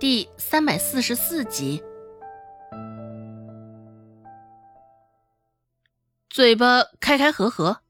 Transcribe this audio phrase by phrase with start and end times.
[0.00, 1.82] 第三百四十四集，
[6.30, 7.82] 嘴巴开开合合，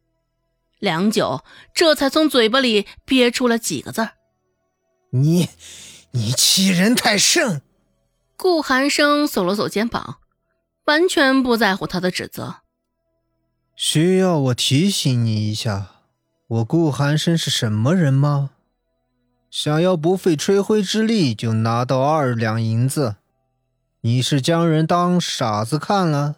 [0.81, 4.15] 良久，这才从嘴巴里憋出了几个字儿
[5.15, 5.51] ：“你，
[6.11, 7.63] 你欺人太甚！”
[8.37, 10.19] 顾寒生耸了耸肩膀，
[10.87, 12.57] 完全不在乎他的指责。
[13.77, 15.93] 需要我提醒你一下，
[16.49, 18.51] 我顾寒生是什么人吗？
[19.51, 23.17] 想要不费吹灰之力就拿到二两银子，
[24.03, 26.37] 你是将人当傻子看了？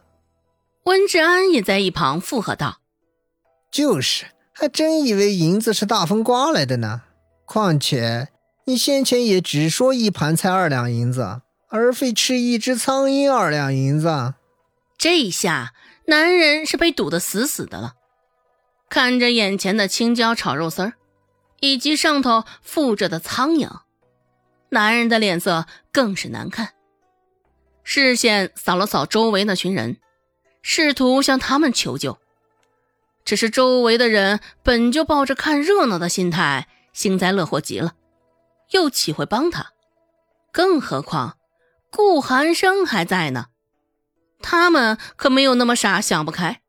[0.85, 2.79] 温志安也在一旁附和道
[3.71, 7.03] ：“就是，还真以为银子是大风刮来的呢。
[7.45, 8.29] 况且
[8.65, 14.33] 你先前也只说一盘菜二两银子，而非吃一只苍蝇二两银子。
[14.97, 15.75] 这一下，
[16.07, 17.93] 男人是被堵得死死的了，
[18.89, 20.95] 看着眼前的青椒炒肉丝儿。”
[21.63, 23.71] 以及上头附着的苍蝇，
[24.71, 26.75] 男人的脸色更是难看。
[27.85, 29.99] 视线扫了扫周围那群人，
[30.61, 32.19] 试图向他们求救。
[33.25, 37.95] 只是周围的人本就抱着看热闹的心态，幸灾乐祸极了，
[38.73, 39.71] 又岂会帮他？
[40.51, 41.39] 更何况
[41.93, 43.47] 顾寒生还在呢，
[44.41, 46.61] 他们可没有那么傻，想不开。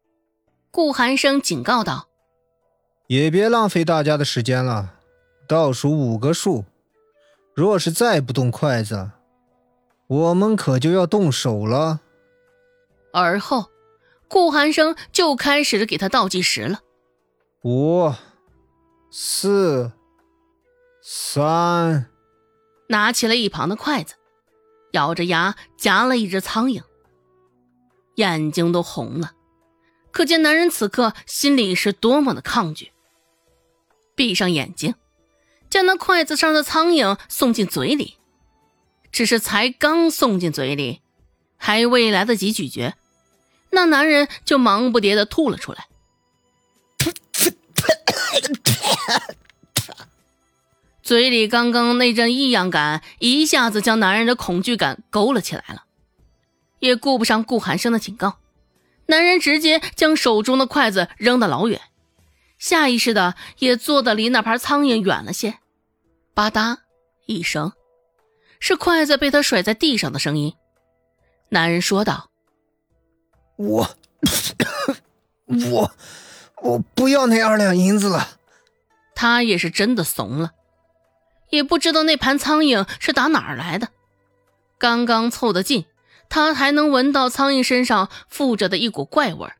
[0.69, 2.09] 顾寒生警告道。
[3.13, 4.95] 也别浪费大家的时间了，
[5.47, 6.65] 倒数五个数，
[7.53, 9.11] 若是再不动筷子，
[10.07, 11.99] 我们可就要动手了。
[13.13, 13.69] 而后，
[14.27, 16.79] 顾寒生就开始给他倒计时了：
[17.63, 18.11] 五、
[19.11, 19.91] 四、
[21.03, 22.07] 三，
[22.89, 24.15] 拿起了一旁的筷子，
[24.93, 26.81] 咬着牙夹了一只苍蝇，
[28.15, 29.33] 眼睛都红了，
[30.11, 32.91] 可见男人此刻心里是多么的抗拒。
[34.15, 34.95] 闭上眼睛，
[35.69, 38.17] 将那筷子上的苍蝇送进嘴里。
[39.11, 41.01] 只是才刚送进嘴里，
[41.57, 42.95] 还未来得及咀嚼，
[43.69, 45.87] 那男人就忙不迭的吐了出来。
[51.03, 55.83] 嘴里刚刚那阵异样感，一下子将男人的恐惧感勾了起来了。
[56.79, 58.39] 也顾不上顾寒生的警告，
[59.05, 61.79] 男人直接将手中的筷子扔得老远。
[62.63, 65.59] 下意识的也坐得离那盘苍蝇远了些，
[66.33, 66.77] 吧嗒
[67.25, 67.73] 一声，
[68.57, 70.55] 是筷子被他甩在地上的声音。
[71.49, 72.29] 男人说道
[73.59, 73.89] ：“我，
[75.71, 75.91] 我，
[76.61, 78.39] 我不要那二两银子了。”
[79.13, 80.53] 他也是真的怂了，
[81.49, 83.89] 也不知道那盘苍蝇是打哪儿来的。
[84.77, 85.83] 刚刚凑得近，
[86.29, 89.57] 他还能闻到苍蝇身上附着的一股怪味儿。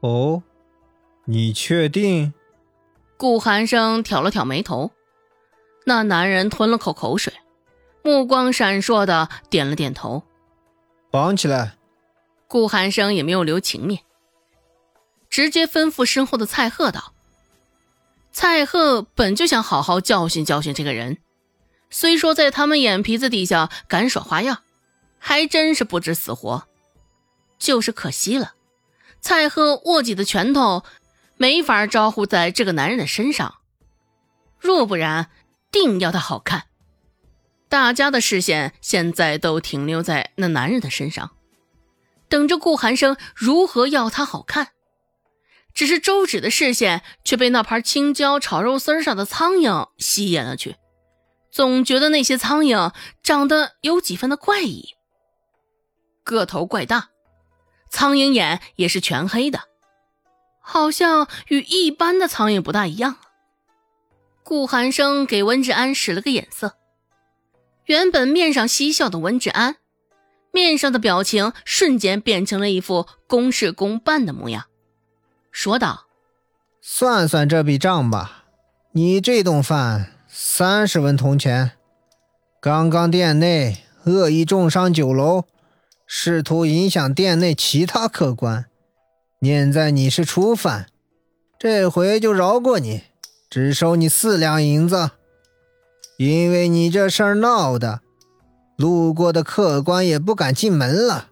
[0.00, 0.42] 哦。
[1.30, 2.32] 你确定？
[3.18, 4.92] 顾寒生挑了挑眉头，
[5.84, 7.34] 那男人吞了口口水，
[8.02, 10.22] 目光闪烁的点了点头。
[11.10, 11.76] 绑起来。
[12.46, 14.00] 顾寒生也没有留情面，
[15.28, 17.12] 直接吩咐身后的蔡贺道
[18.32, 21.18] ：“蔡贺本就想好好教训教训这个人，
[21.90, 24.62] 虽说在他们眼皮子底下敢耍花样，
[25.18, 26.66] 还真是不知死活。
[27.58, 28.54] 就是可惜了，
[29.20, 30.84] 蔡贺握紧的拳头。”
[31.38, 33.54] 没法招呼在这个男人的身上，
[34.58, 35.30] 若不然，
[35.70, 36.64] 定要他好看。
[37.68, 41.30] 大家的视线现在都停留在那男人的身上，
[42.28, 44.68] 等着顾寒生如何要他好看。
[45.74, 50.74] 只是周芷的视线却被那盘青椒炒肉丝上的苍蝇吸引了去，
[51.52, 54.96] 总觉得那些苍蝇长得有几分的怪异，
[56.24, 57.10] 个头怪大，
[57.90, 59.67] 苍蝇眼也是全黑的。
[60.70, 63.16] 好像与一般的苍蝇不大一样。
[64.42, 66.74] 顾寒生给温志安使了个眼色，
[67.86, 69.76] 原本面上嬉笑的温志安，
[70.52, 74.66] 面上的表情瞬间变成了一副公事公办的模样，
[75.50, 76.04] 说道
[76.82, 78.44] ：“算算这笔账吧，
[78.92, 81.72] 你这顿饭三十文铜钱。
[82.60, 85.44] 刚刚店内恶意重伤酒楼，
[86.06, 88.66] 试图影响店内其他客官。”
[89.40, 90.86] 念在你是初犯，
[91.60, 93.02] 这回就饶过你，
[93.48, 95.12] 只收你四两银子。
[96.16, 98.00] 因为你这事儿闹的，
[98.76, 101.28] 路过的客官也不敢进门了，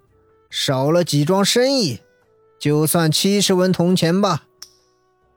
[0.49, 1.99] 少了几桩生意，
[2.61, 4.44] 就算七十文铜钱吧。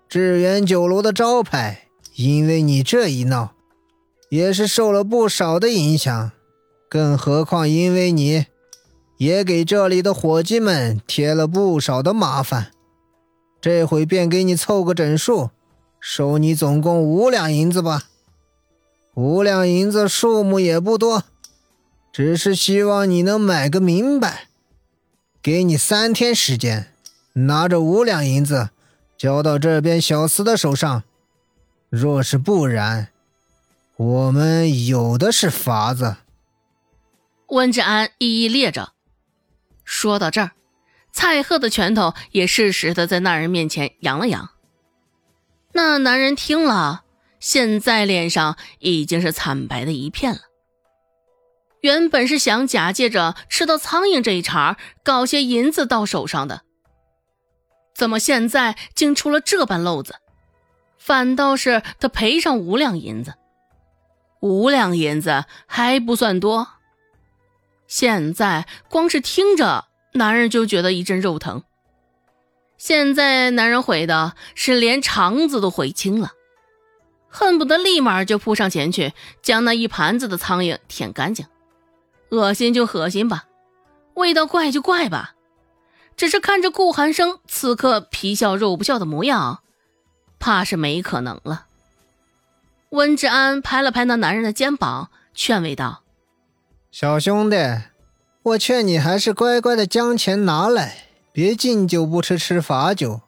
[0.08, 3.54] 致远酒楼的招牌，因为你这一闹，
[4.30, 6.32] 也是受了不少的影响，
[6.88, 8.46] 更何况因为你。
[9.20, 12.72] 也给这里的伙计们添了不少的麻烦，
[13.60, 15.50] 这回便给你凑个整数，
[16.00, 18.06] 收你总共五两银子吧。
[19.16, 21.26] 五两银子数目也不多，
[22.14, 24.48] 只是希望你能买个明白。
[25.42, 26.94] 给你三天时间，
[27.34, 28.70] 拿着五两银子
[29.18, 31.04] 交到这边小厮的手上。
[31.90, 33.10] 若是不然，
[33.98, 36.16] 我们有的是法子。
[37.48, 38.94] 温志安一一列着。
[39.92, 40.52] 说到这儿，
[41.12, 44.52] 蔡贺的拳头也适时的在那人面前扬了扬。
[45.74, 47.04] 那男人听了，
[47.40, 50.42] 现在脸上已经是惨白的一片了。
[51.82, 56.62] 原本是想假借着吃到苍蝇这一茬，搞些银子到手上的，
[57.96, 60.18] 怎么现在竟出了这般漏子？
[61.00, 63.34] 反倒是他赔上五两银子，
[64.40, 66.79] 五两银子还不算多。
[67.90, 71.64] 现在光是听着，男人就觉得一阵肉疼。
[72.78, 76.32] 现在男人悔的是连肠子都悔青了，
[77.28, 81.48] 恨不得立马就扑上前去，将那一盘子的苍蝇舔干净。
[82.30, 83.46] 恶心就恶心吧，
[84.14, 85.34] 味道怪就怪吧，
[86.16, 89.64] 只是看着顾寒生此刻皮笑肉不笑的模样，
[90.38, 91.66] 怕是没可能了。
[92.90, 96.04] 温志安拍了拍那男人的肩膀，劝慰道。
[96.92, 97.56] 小兄弟，
[98.42, 103.22] 我劝你还是乖乖的将钱拿来，别敬酒不吃吃罚酒。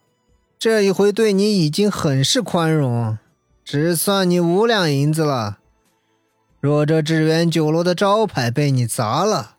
[0.58, 3.20] 这一回对你已经很是宽容，
[3.64, 5.60] 只算你五两银子了。
[6.60, 9.58] 若这致远酒楼的招牌被你砸了，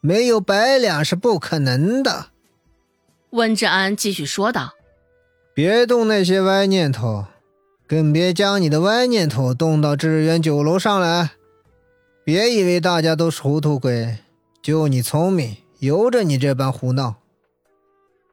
[0.00, 2.26] 没有百两是不可能的。
[3.30, 4.74] 温志安继续说道
[5.52, 7.24] ：“别动那些歪念头，
[7.88, 11.30] 更别将你的歪念头动到致远酒楼上来。”
[12.24, 14.18] 别以为大家都是糊涂鬼，
[14.62, 17.16] 就你聪明，由着你这般胡闹。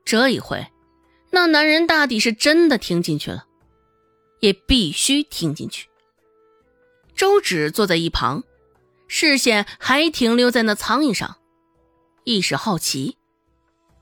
[0.06, 0.68] 这一回，
[1.32, 3.46] 那男人大抵是真的听进去了，
[4.40, 5.90] 也必须听进去。
[7.14, 8.44] 周芷坐在一旁，
[9.10, 11.36] 视线还停留在那苍蝇上，
[12.24, 13.18] 一时好奇，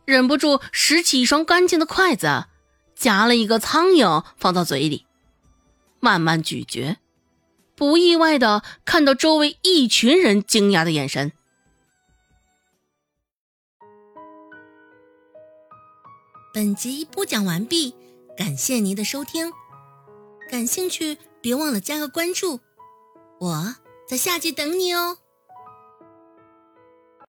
[0.05, 2.45] 忍不住拾起一双干净的筷子，
[2.95, 5.07] 夹了一个苍蝇放到嘴里，
[5.99, 6.97] 慢慢咀嚼。
[7.79, 11.31] 不意外的看到周围一群人惊讶的眼神。
[16.53, 17.95] 本集播讲完毕，
[18.35, 19.53] 感谢您的收听。
[20.49, 22.59] 感兴趣别忘了加个关注，
[23.39, 25.19] 我在下集等你哦。